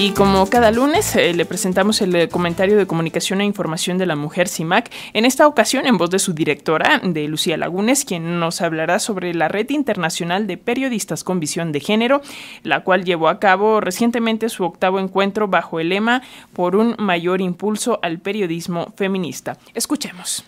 Y 0.00 0.12
como 0.12 0.46
cada 0.46 0.70
lunes 0.70 1.16
eh, 1.16 1.34
le 1.34 1.44
presentamos 1.44 2.00
el 2.02 2.14
eh, 2.14 2.28
comentario 2.28 2.76
de 2.76 2.86
comunicación 2.86 3.40
e 3.40 3.44
información 3.44 3.98
de 3.98 4.06
la 4.06 4.14
mujer 4.14 4.48
CIMAC, 4.48 4.92
en 5.12 5.24
esta 5.24 5.48
ocasión 5.48 5.86
en 5.86 5.98
voz 5.98 6.08
de 6.10 6.20
su 6.20 6.34
directora, 6.34 7.00
de 7.02 7.26
Lucía 7.26 7.56
Lagunes, 7.56 8.04
quien 8.04 8.38
nos 8.38 8.60
hablará 8.60 9.00
sobre 9.00 9.34
la 9.34 9.48
Red 9.48 9.70
Internacional 9.70 10.46
de 10.46 10.56
Periodistas 10.56 11.24
con 11.24 11.40
Visión 11.40 11.72
de 11.72 11.80
Género, 11.80 12.22
la 12.62 12.84
cual 12.84 13.04
llevó 13.04 13.28
a 13.28 13.40
cabo 13.40 13.80
recientemente 13.80 14.48
su 14.50 14.62
octavo 14.62 15.00
encuentro 15.00 15.48
bajo 15.48 15.80
el 15.80 15.88
lema 15.88 16.22
Por 16.52 16.76
un 16.76 16.94
mayor 17.00 17.40
impulso 17.40 17.98
al 18.00 18.20
periodismo 18.20 18.92
feminista. 18.96 19.58
Escuchemos. 19.74 20.44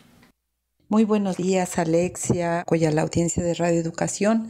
Muy 0.88 1.02
buenos 1.02 1.38
días, 1.38 1.76
Alexia, 1.76 2.60
a 2.60 2.90
la 2.92 3.02
audiencia 3.02 3.42
de 3.42 3.54
Radio 3.54 3.80
Educación. 3.80 4.48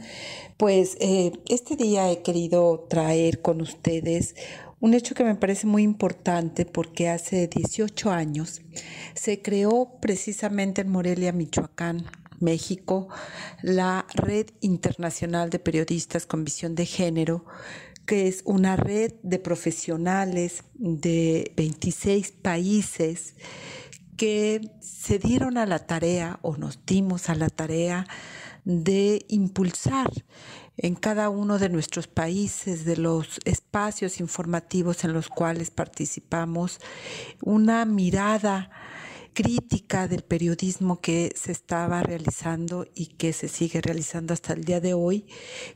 Pues 0.57 0.95
eh, 0.99 1.31
este 1.49 1.75
día 1.75 2.11
he 2.11 2.21
querido 2.21 2.85
traer 2.87 3.41
con 3.41 3.61
ustedes 3.61 4.35
un 4.81 4.95
hecho 4.95 5.15
que 5.15 5.23
me 5.23 5.35
parece 5.35 5.67
muy 5.67 5.83
importante 5.83 6.65
porque 6.65 7.07
hace 7.07 7.47
18 7.47 8.11
años 8.11 8.61
se 9.13 9.41
creó 9.41 9.99
precisamente 10.01 10.81
en 10.81 10.89
Morelia, 10.89 11.31
Michoacán, 11.31 12.05
México, 12.39 13.07
la 13.61 14.07
Red 14.15 14.47
Internacional 14.59 15.51
de 15.51 15.59
Periodistas 15.59 16.25
con 16.25 16.43
Visión 16.43 16.73
de 16.73 16.87
Género, 16.87 17.45
que 18.07 18.27
es 18.27 18.41
una 18.43 18.75
red 18.75 19.13
de 19.21 19.37
profesionales 19.37 20.63
de 20.73 21.53
26 21.55 22.31
países 22.41 23.35
que 24.17 24.61
se 24.79 25.19
dieron 25.19 25.57
a 25.59 25.67
la 25.67 25.85
tarea 25.85 26.39
o 26.41 26.57
nos 26.57 26.83
dimos 26.85 27.29
a 27.29 27.35
la 27.35 27.49
tarea 27.49 28.07
de 28.63 29.25
impulsar 29.29 30.11
en 30.77 30.95
cada 30.95 31.29
uno 31.29 31.59
de 31.59 31.69
nuestros 31.69 32.07
países, 32.07 32.85
de 32.85 32.97
los 32.97 33.39
espacios 33.45 34.19
informativos 34.19 35.03
en 35.03 35.13
los 35.13 35.27
cuales 35.27 35.69
participamos, 35.69 36.79
una 37.41 37.85
mirada 37.85 38.71
crítica 39.33 40.07
del 40.07 40.23
periodismo 40.23 40.99
que 40.99 41.33
se 41.35 41.51
estaba 41.51 42.03
realizando 42.03 42.85
y 42.93 43.07
que 43.07 43.33
se 43.33 43.47
sigue 43.47 43.81
realizando 43.81 44.33
hasta 44.33 44.53
el 44.53 44.65
día 44.65 44.81
de 44.81 44.93
hoy, 44.93 45.25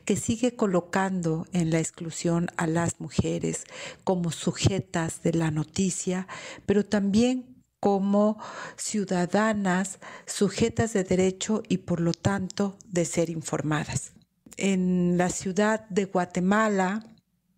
que 0.04 0.16
sigue 0.16 0.56
colocando 0.56 1.46
en 1.52 1.70
la 1.70 1.78
exclusión 1.78 2.48
a 2.56 2.66
las 2.66 3.00
mujeres 3.00 3.64
como 4.04 4.30
sujetas 4.30 5.22
de 5.22 5.32
la 5.32 5.50
noticia, 5.50 6.26
pero 6.66 6.84
también 6.84 7.55
como 7.86 8.36
ciudadanas 8.76 10.00
sujetas 10.26 10.92
de 10.92 11.04
derecho 11.04 11.62
y 11.68 11.78
por 11.78 12.00
lo 12.00 12.14
tanto 12.14 12.76
de 12.88 13.04
ser 13.04 13.30
informadas 13.30 14.10
en 14.56 15.16
la 15.16 15.30
ciudad 15.30 15.88
de 15.88 16.06
Guatemala, 16.06 17.06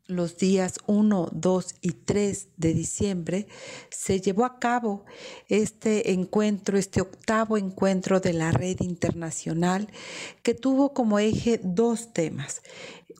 los 0.06 0.36
días 0.38 0.80
1, 0.86 1.28
2 1.32 1.74
y 1.80 1.92
3 1.92 2.48
de 2.58 2.74
diciembre, 2.74 3.46
se 3.90 4.20
llevó 4.20 4.44
a 4.44 4.58
cabo 4.58 5.06
este 5.48 6.12
encuentro, 6.12 6.78
este 6.78 7.00
octavo 7.00 7.56
encuentro 7.56 8.20
de 8.20 8.32
la 8.32 8.50
red 8.50 8.80
internacional, 8.80 9.88
que 10.42 10.54
tuvo 10.54 10.92
como 10.94 11.18
eje 11.18 11.60
dos 11.62 12.12
temas. 12.12 12.62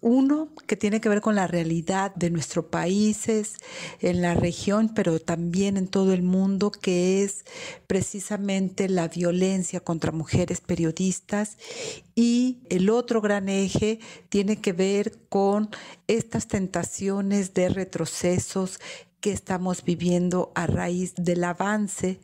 Uno 0.03 0.51
que 0.67 0.77
tiene 0.77 1.01
que 1.01 1.09
ver 1.09 1.23
con 1.23 1.35
la 1.35 1.47
realidad 1.47 2.15
de 2.15 2.31
nuestros 2.31 2.67
países, 2.67 3.57
en 4.01 4.21
la 4.21 4.35
región, 4.35 4.93
pero 4.95 5.19
también 5.19 5.79
en 5.79 5.89
todo 5.89 6.13
el 6.13 6.23
mundo, 6.23 6.71
que 6.71 7.25
es 7.25 7.45
precisamente 7.87 8.89
la 8.89 9.09
violencia 9.09 9.81
contra 9.81 10.13
mujeres 10.13 10.61
periodistas. 10.61 11.57
Y 12.15 12.59
el 12.69 12.91
otro 12.91 13.23
gran 13.23 13.49
eje 13.49 13.99
tiene 14.29 14.61
que 14.61 14.73
ver 14.73 15.19
con 15.31 15.71
estas 16.07 16.49
tentaciones 16.49 17.55
de 17.55 17.71
retrocesos 17.71 18.81
que 19.21 19.33
estamos 19.33 19.83
viviendo 19.83 20.53
a 20.55 20.67
raíz 20.67 21.15
del 21.17 21.43
avance 21.45 22.21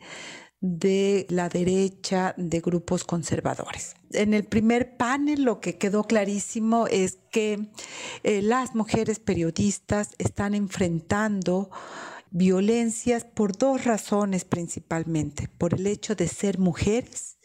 de 0.67 1.27
la 1.29 1.51
derecha 1.51 2.35
de 2.39 2.61
grupos 2.61 3.05
conservadores. 3.05 3.97
En 4.13 4.33
el 4.33 4.45
primer 4.45 4.97
panel 4.97 5.43
lo 5.43 5.61
que 5.61 5.77
quedó 5.77 6.05
clarísimo 6.05 6.87
es 6.87 7.19
que 7.31 7.69
eh, 8.23 8.41
las 8.41 8.75
mujeres 8.75 9.19
periodistas 9.19 10.15
están 10.17 10.55
enfrentando 10.55 11.71
violencias 12.31 13.27
por 13.27 13.59
dos 13.59 13.85
razones 13.85 14.47
principalmente, 14.47 15.49
por 15.49 15.75
el 15.75 15.87
hecho 15.87 16.15
de 16.15 16.29
ser 16.29 16.59
mujeres 16.59 17.37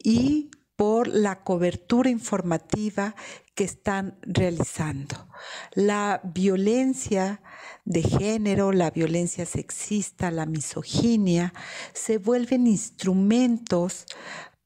y 0.00 0.52
por 0.76 1.08
la 1.08 1.42
cobertura 1.42 2.10
informativa 2.10 3.14
que 3.54 3.64
están 3.64 4.18
realizando. 4.22 5.28
La 5.72 6.20
violencia 6.24 7.40
de 7.84 8.02
género, 8.02 8.72
la 8.72 8.90
violencia 8.90 9.46
sexista, 9.46 10.30
la 10.30 10.46
misoginia, 10.46 11.52
se 11.92 12.18
vuelven 12.18 12.66
instrumentos 12.66 14.06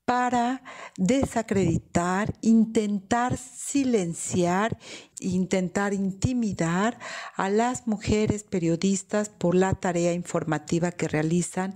para 0.09 0.63
desacreditar, 0.97 2.33
intentar 2.41 3.37
silenciar, 3.37 4.79
intentar 5.21 5.93
intimidar 5.93 6.99
a 7.37 7.51
las 7.51 7.87
mujeres 7.87 8.43
periodistas 8.43 9.29
por 9.29 9.55
la 9.55 9.75
tarea 9.75 10.15
informativa 10.15 10.93
que 10.93 11.09
realizan 11.09 11.75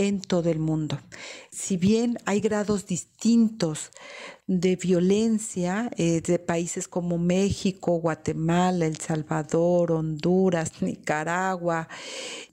en 0.00 0.22
todo 0.22 0.48
el 0.48 0.58
mundo. 0.58 0.98
Si 1.50 1.76
bien 1.76 2.16
hay 2.24 2.40
grados 2.40 2.86
distintos 2.86 3.90
de 4.46 4.76
violencia 4.76 5.90
eh, 5.98 6.22
de 6.22 6.38
países 6.38 6.88
como 6.88 7.18
México, 7.18 8.00
Guatemala, 8.00 8.86
El 8.86 8.96
Salvador, 8.96 9.92
Honduras, 9.92 10.80
Nicaragua, 10.80 11.86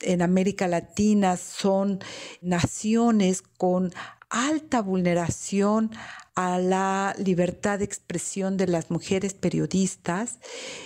en 0.02 0.22
América 0.22 0.68
Latina 0.68 1.38
son 1.38 2.00
naciones 2.42 3.42
con 3.42 3.94
alta 4.30 4.82
vulneración 4.82 5.92
a 6.36 6.60
la 6.60 7.16
libertad 7.18 7.80
de 7.80 7.86
expresión 7.86 8.58
de 8.58 8.68
las 8.68 8.92
mujeres 8.92 9.34
periodistas, 9.34 10.40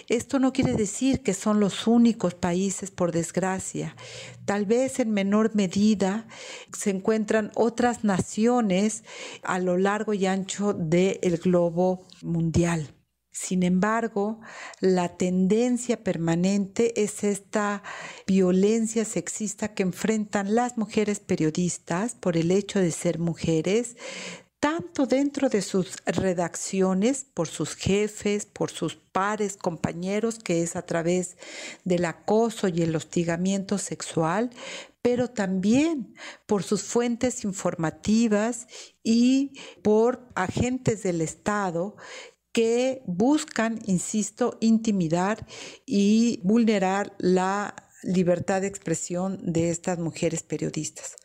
esto 0.08 0.40
no 0.40 0.54
quiere 0.54 0.74
decir 0.74 1.24
que 1.24 1.34
son 1.34 1.60
los 1.60 1.88
únicos 1.88 2.36
países, 2.36 2.90
por 2.90 3.12
desgracia. 3.12 3.96
Tal 4.46 4.66
vez 4.66 5.00
en 5.00 5.12
menor 5.12 5.54
medida 5.54 6.26
se 6.72 6.92
encuentran 6.92 7.52
otras 7.56 8.06
naciones 8.06 9.04
a 9.44 9.60
lo 9.60 9.78
largo 9.78 10.14
y 10.14 10.26
ancho 10.26 10.74
del 10.74 11.38
globo 11.38 12.06
mundial. 12.22 12.94
Sin 13.32 13.64
embargo, 13.64 14.42
la 14.82 15.16
tendencia 15.16 16.04
permanente 16.04 17.02
es 17.02 17.24
esta 17.24 17.82
violencia 18.28 19.06
sexista 19.06 19.74
que 19.74 19.84
enfrentan 19.84 20.54
las 20.54 20.78
mujeres 20.78 21.22
periodistas 21.22 22.16
por 22.16 22.36
el 22.36 22.52
hecho 22.52 22.80
de 22.80 22.92
ser 22.92 23.20
mujeres, 23.20 23.96
tanto 24.60 25.08
dentro 25.08 25.50
de 25.50 25.62
sus 25.62 25.96
redacciones, 26.06 27.26
por 27.34 27.48
sus 27.48 27.76
jefes, 27.76 28.46
por 28.46 28.70
sus 28.70 28.96
pares, 28.96 29.58
compañeros, 29.58 30.38
que 30.38 30.62
es 30.62 30.76
a 30.76 30.84
través 30.84 31.38
del 31.84 32.06
acoso 32.06 32.68
y 32.68 32.84
el 32.84 32.96
hostigamiento 32.96 33.80
sexual, 33.80 34.52
pero 35.02 35.30
también 35.30 36.14
por 36.46 36.62
sus 36.62 36.84
fuentes 36.84 37.44
informativas 37.44 38.68
y 39.04 39.54
por 39.82 40.28
agentes 40.36 41.02
del 41.02 41.22
Estado 41.22 41.96
que 42.52 43.02
buscan, 43.06 43.80
insisto, 43.86 44.58
intimidar 44.60 45.46
y 45.86 46.40
vulnerar 46.44 47.14
la 47.18 47.76
libertad 48.04 48.62
de 48.62 48.68
expresión 48.68 49.40
de 49.44 49.70
estas 49.70 50.00
mujeres 50.00 50.44
periodistas. 50.44 51.16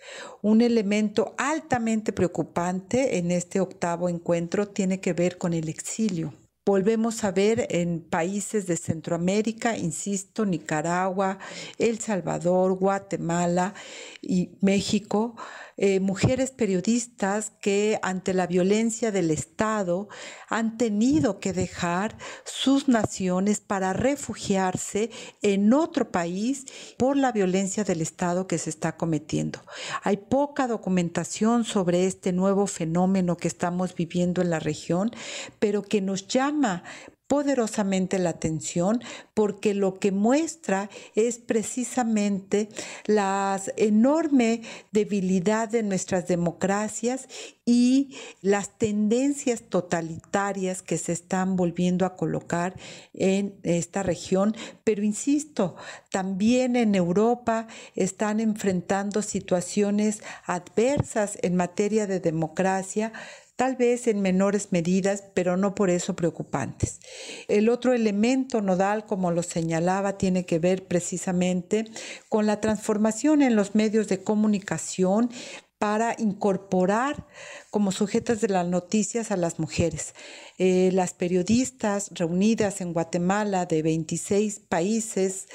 Un 0.42 0.60
elemento 0.60 1.34
altamente 1.38 2.12
preocupante 2.12 3.18
en 3.18 3.30
este 3.30 3.60
octavo 3.60 4.08
encuentro 4.08 4.68
tiene 4.68 5.00
que 5.00 5.12
ver 5.12 5.38
con 5.38 5.52
el 5.54 5.68
exilio. 5.68 6.34
Volvemos 6.68 7.22
a 7.22 7.30
ver 7.30 7.68
en 7.70 8.00
países 8.00 8.66
de 8.66 8.76
Centroamérica, 8.76 9.78
insisto, 9.78 10.44
Nicaragua, 10.44 11.38
El 11.78 12.00
Salvador, 12.00 12.76
Guatemala 12.76 13.72
y 14.20 14.50
México, 14.60 15.36
eh, 15.76 16.00
mujeres 16.00 16.50
periodistas 16.50 17.52
que 17.60 17.98
ante 18.02 18.32
la 18.32 18.46
violencia 18.46 19.12
del 19.12 19.30
Estado 19.30 20.08
han 20.48 20.78
tenido 20.78 21.38
que 21.38 21.52
dejar 21.52 22.16
sus 22.44 22.88
naciones 22.88 23.60
para 23.60 23.92
refugiarse 23.92 25.10
en 25.42 25.72
otro 25.72 26.10
país 26.10 26.64
por 26.96 27.16
la 27.16 27.32
violencia 27.32 27.84
del 27.84 28.00
Estado 28.00 28.46
que 28.46 28.58
se 28.58 28.70
está 28.70 28.96
cometiendo. 28.96 29.60
Hay 30.02 30.16
poca 30.16 30.66
documentación 30.66 31.64
sobre 31.64 32.06
este 32.06 32.32
nuevo 32.32 32.66
fenómeno 32.66 33.36
que 33.36 33.48
estamos 33.48 33.94
viviendo 33.94 34.40
en 34.42 34.50
la 34.50 34.60
región, 34.60 35.10
pero 35.58 35.82
que 35.82 36.00
nos 36.00 36.26
llama 36.26 36.84
poderosamente 37.28 38.18
la 38.18 38.30
atención 38.30 39.02
porque 39.34 39.74
lo 39.74 39.98
que 39.98 40.12
muestra 40.12 40.88
es 41.14 41.38
precisamente 41.38 42.68
la 43.04 43.60
enorme 43.76 44.62
debilidad 44.92 45.68
de 45.68 45.82
nuestras 45.82 46.28
democracias 46.28 47.28
y 47.64 48.16
las 48.42 48.78
tendencias 48.78 49.62
totalitarias 49.62 50.82
que 50.82 50.98
se 50.98 51.12
están 51.12 51.56
volviendo 51.56 52.06
a 52.06 52.14
colocar 52.16 52.76
en 53.12 53.56
esta 53.64 54.04
región. 54.04 54.54
Pero 54.84 55.02
insisto, 55.02 55.74
también 56.10 56.76
en 56.76 56.94
Europa 56.94 57.66
están 57.96 58.38
enfrentando 58.38 59.20
situaciones 59.22 60.22
adversas 60.44 61.38
en 61.42 61.56
materia 61.56 62.06
de 62.06 62.20
democracia 62.20 63.12
tal 63.56 63.76
vez 63.76 64.06
en 64.06 64.20
menores 64.20 64.68
medidas, 64.70 65.24
pero 65.34 65.56
no 65.56 65.74
por 65.74 65.90
eso 65.90 66.14
preocupantes. 66.14 67.00
El 67.48 67.68
otro 67.68 67.94
elemento 67.94 68.60
nodal, 68.60 69.06
como 69.06 69.30
lo 69.30 69.42
señalaba, 69.42 70.18
tiene 70.18 70.44
que 70.44 70.58
ver 70.58 70.86
precisamente 70.86 71.90
con 72.28 72.46
la 72.46 72.60
transformación 72.60 73.42
en 73.42 73.56
los 73.56 73.74
medios 73.74 74.08
de 74.08 74.22
comunicación 74.22 75.30
para 75.78 76.14
incorporar 76.18 77.26
como 77.70 77.92
sujetas 77.92 78.40
de 78.40 78.48
las 78.48 78.66
noticias 78.66 79.30
a 79.30 79.36
las 79.36 79.58
mujeres. 79.58 80.14
Eh, 80.58 80.90
las 80.92 81.12
periodistas 81.12 82.10
reunidas 82.14 82.80
en 82.80 82.94
Guatemala 82.94 83.66
de 83.66 83.82
26 83.82 84.60
países 84.60 85.48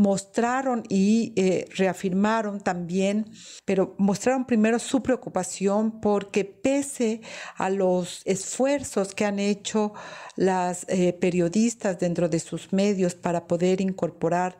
mostraron 0.00 0.82
y 0.88 1.34
eh, 1.36 1.66
reafirmaron 1.76 2.60
también, 2.62 3.30
pero 3.66 3.94
mostraron 3.98 4.46
primero 4.46 4.78
su 4.78 5.02
preocupación 5.02 6.00
porque 6.00 6.46
pese 6.46 7.20
a 7.56 7.68
los 7.68 8.22
esfuerzos 8.24 9.14
que 9.14 9.26
han 9.26 9.38
hecho 9.38 9.92
las 10.36 10.86
eh, 10.88 11.12
periodistas 11.12 11.98
dentro 11.98 12.30
de 12.30 12.40
sus 12.40 12.72
medios 12.72 13.14
para 13.14 13.46
poder 13.46 13.82
incorporar 13.82 14.58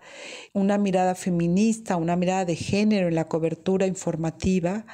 una 0.53 0.77
mirada 0.77 1.15
feminista, 1.15 1.97
una 1.97 2.17
mirada 2.17 2.45
de 2.45 2.57
género 2.57 3.09
en 3.09 3.15
la 3.15 3.27
cobertura 3.27 3.87
informativa, 3.87 4.85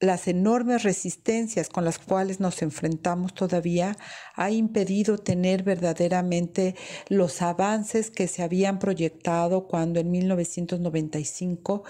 las 0.00 0.28
enormes 0.28 0.84
resistencias 0.84 1.68
con 1.68 1.84
las 1.84 1.98
cuales 1.98 2.38
nos 2.38 2.62
enfrentamos 2.62 3.34
todavía 3.34 3.96
ha 4.34 4.50
impedido 4.50 5.18
tener 5.18 5.64
verdaderamente 5.64 6.76
los 7.08 7.42
avances 7.42 8.10
que 8.10 8.28
se 8.28 8.42
habían 8.42 8.78
proyectado 8.78 9.66
cuando 9.66 9.98
en 9.98 10.10
1995 10.12 11.82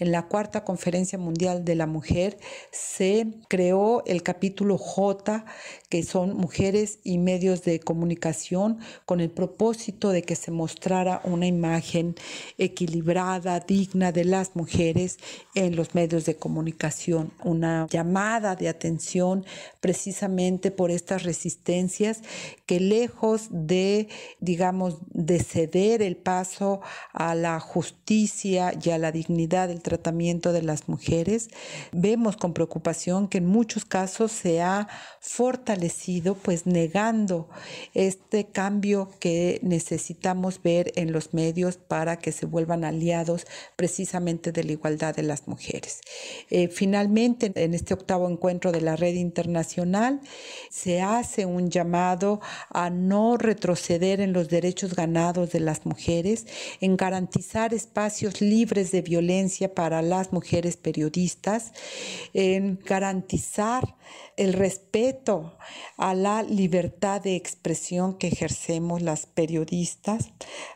en 0.00 0.10
la 0.10 0.26
cuarta 0.26 0.64
conferencia 0.64 1.18
mundial 1.18 1.64
de 1.64 1.76
la 1.76 1.86
mujer 1.86 2.38
se 2.72 3.28
creó 3.48 4.02
el 4.06 4.24
capítulo 4.24 4.76
J 4.76 5.44
que 5.88 6.02
son 6.02 6.36
mujeres 6.36 6.98
y 7.04 7.18
medios 7.18 7.62
de 7.62 7.78
comunicación 7.78 8.78
con 9.06 9.20
el 9.20 9.30
propósito 9.30 10.10
de 10.10 10.22
que 10.22 10.34
se 10.34 10.50
mostrara 10.50 11.20
una 11.24 11.46
imagen 11.46 12.16
equilibrada, 12.58 13.60
digna 13.60 14.10
de 14.10 14.24
las 14.24 14.56
mujeres 14.56 15.18
en 15.54 15.76
los 15.76 15.94
medios 15.94 16.24
de 16.24 16.36
comunicación 16.36 17.32
una 17.52 17.86
llamada 17.88 18.56
de 18.56 18.68
atención 18.68 19.44
precisamente 19.80 20.70
por 20.70 20.90
estas 20.90 21.22
resistencias 21.22 22.22
que 22.66 22.80
lejos 22.80 23.48
de, 23.50 24.08
digamos, 24.40 24.98
de 25.10 25.38
ceder 25.42 26.02
el 26.02 26.16
paso 26.16 26.80
a 27.12 27.34
la 27.34 27.60
justicia 27.60 28.72
y 28.82 28.90
a 28.90 28.98
la 28.98 29.12
dignidad 29.12 29.68
del 29.68 29.82
tratamiento 29.82 30.52
de 30.52 30.62
las 30.62 30.88
mujeres, 30.88 31.48
vemos 31.92 32.36
con 32.36 32.52
preocupación 32.52 33.28
que 33.28 33.38
en 33.38 33.46
muchos 33.46 33.84
casos 33.84 34.32
se 34.32 34.62
ha 34.62 34.88
fortalecido, 35.20 36.34
pues 36.34 36.66
negando 36.66 37.48
este 37.94 38.46
cambio 38.46 39.10
que 39.20 39.60
necesitamos 39.62 40.62
ver 40.62 40.92
en 40.96 41.12
los 41.12 41.34
medios 41.34 41.76
para 41.76 42.18
que 42.18 42.32
se 42.32 42.46
vuelvan 42.46 42.84
aliados 42.84 43.46
precisamente 43.76 44.52
de 44.52 44.64
la 44.64 44.72
igualdad 44.72 45.14
de 45.14 45.22
las 45.22 45.46
mujeres. 45.46 46.00
Eh, 46.50 46.68
en 47.42 47.74
este 47.74 47.94
octavo 47.94 48.28
encuentro 48.28 48.72
de 48.72 48.80
la 48.80 48.96
red 48.96 49.14
internacional, 49.14 50.20
se 50.70 51.00
hace 51.00 51.46
un 51.46 51.70
llamado 51.70 52.40
a 52.70 52.90
no 52.90 53.36
retroceder 53.36 54.20
en 54.20 54.32
los 54.32 54.48
derechos 54.48 54.94
ganados 54.94 55.50
de 55.50 55.60
las 55.60 55.86
mujeres, 55.86 56.46
en 56.80 56.96
garantizar 56.96 57.74
espacios 57.74 58.40
libres 58.40 58.92
de 58.92 59.02
violencia 59.02 59.74
para 59.74 60.02
las 60.02 60.32
mujeres 60.32 60.76
periodistas, 60.76 61.72
en 62.32 62.78
garantizar 62.84 63.96
el 64.36 64.52
respeto 64.52 65.56
a 65.96 66.14
la 66.14 66.42
libertad 66.42 67.20
de 67.20 67.36
expresión 67.36 68.18
que 68.18 68.28
ejercemos 68.28 69.02
las 69.02 69.26
periodistas, 69.26 70.32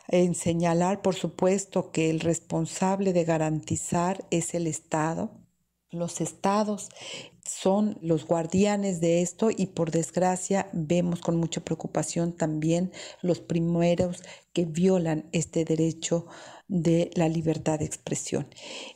en 0.07 0.35
señalar, 0.35 1.01
por 1.01 1.15
supuesto, 1.15 1.91
que 1.91 2.09
el 2.09 2.19
responsable 2.19 3.13
de 3.13 3.23
garantizar 3.23 4.25
es 4.31 4.53
el 4.53 4.67
Estado 4.67 5.31
los 5.91 6.21
estados 6.21 6.89
son 7.45 7.97
los 8.01 8.25
guardianes 8.25 8.99
de 8.99 9.21
esto 9.21 9.49
y 9.55 9.67
por 9.67 9.91
desgracia 9.91 10.69
vemos 10.73 11.21
con 11.21 11.37
mucha 11.37 11.61
preocupación 11.61 12.33
también 12.33 12.91
los 13.21 13.39
primeros 13.39 14.21
que 14.53 14.65
violan 14.65 15.29
este 15.31 15.63
derecho 15.63 16.25
de 16.67 17.11
la 17.15 17.29
libertad 17.29 17.79
de 17.79 17.85
expresión. 17.85 18.47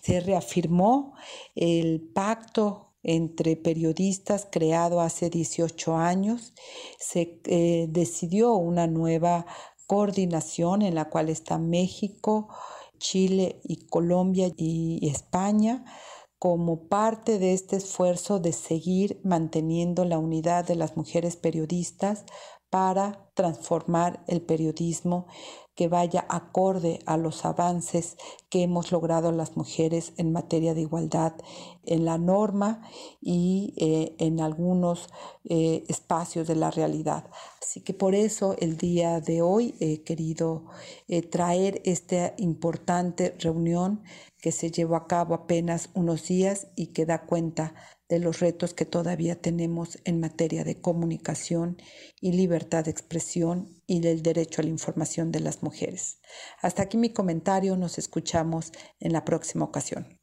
Se 0.02 0.20
reafirmó 0.20 1.14
el 1.56 2.02
pacto 2.14 2.90
entre 3.04 3.56
periodistas 3.56 4.48
creado 4.52 5.02
hace 5.02 5.30
18 5.30 5.96
años, 5.96 6.54
se 7.00 7.40
eh, 7.46 7.88
decidió 7.90 8.54
una 8.54 8.86
nueva 8.86 9.46
coordinación 9.88 10.82
en 10.82 10.96
la 10.96 11.10
cual 11.10 11.30
está 11.30 11.58
México, 11.58 12.50
Chile 13.00 13.60
y 13.64 13.88
Colombia 13.88 14.52
y 14.56 15.10
España 15.10 15.84
como 16.42 16.88
parte 16.88 17.38
de 17.38 17.54
este 17.54 17.76
esfuerzo 17.76 18.40
de 18.40 18.52
seguir 18.52 19.22
manteniendo 19.24 20.06
la 20.06 20.18
unidad 20.18 20.66
de 20.66 20.74
las 20.74 20.98
mujeres 20.98 21.36
periodistas 21.36 22.26
para 22.72 23.30
transformar 23.36 24.24
el 24.26 24.42
periodismo 24.42 25.28
que 25.76 25.88
vaya 25.88 26.26
acorde 26.30 26.98
a 27.06 27.18
los 27.18 27.46
avances 27.46 28.18
que 28.50 28.64
hemos 28.64 28.92
logrado 28.92 29.32
las 29.32 29.56
mujeres 29.56 30.14
en 30.18 30.32
materia 30.32 30.74
de 30.74 30.82
igualdad 30.82 31.34
en 31.86 32.06
la 32.06 32.18
norma 32.18 32.82
y 33.22 33.76
eh, 33.78 34.16
en 34.18 34.42
algunos 34.42 35.10
eh, 35.44 35.84
espacios 35.90 36.48
de 36.48 36.56
la 36.56 36.72
realidad. 36.72 37.30
Así 37.62 37.82
que 37.82 37.94
por 37.94 38.16
eso 38.16 38.56
el 38.58 38.78
día 38.78 39.22
de 39.22 39.44
hoy 39.44 39.76
he 39.80 40.02
querido 40.04 40.66
eh, 41.08 41.22
traer 41.22 41.82
esta 41.86 42.34
importante 42.38 43.36
reunión 43.38 44.02
que 44.42 44.52
se 44.52 44.72
llevó 44.72 44.96
a 44.96 45.08
cabo 45.08 45.34
apenas 45.34 45.90
unos 45.94 46.28
días 46.28 46.68
y 46.76 46.88
que 46.88 47.06
da 47.06 47.26
cuenta 47.26 47.74
de 48.10 48.20
los 48.20 48.40
retos 48.40 48.74
que 48.74 48.86
todavía 48.86 49.40
tenemos 49.40 50.00
en 50.04 50.20
materia 50.20 50.66
de 50.66 50.82
comunicación 50.82 51.78
y 52.20 52.34
libertad 52.34 52.84
de 52.84 52.92
expresión 52.92 53.82
y 53.88 54.02
del 54.02 54.22
derecho 54.22 54.62
a 54.62 54.66
la 54.66 54.72
información 54.72 55.32
de 55.32 55.40
las 55.40 55.64
mujeres. 55.64 56.20
Hasta 56.62 56.84
aquí 56.84 56.98
mi 56.98 57.14
comentario, 57.14 57.78
nos 57.78 57.98
escuchamos 57.98 58.74
en 59.00 59.14
la 59.14 59.24
próxima 59.24 59.64
ocasión. 59.64 60.21